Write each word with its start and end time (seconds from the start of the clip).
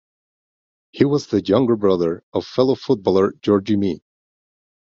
He 0.91 1.05
was 1.05 1.27
the 1.27 1.43
younger 1.45 1.75
brother 1.75 2.23
of 2.33 2.47
fellow 2.47 2.73
footballer 2.73 3.33
Georgie 3.43 3.75
Mee. 3.77 4.01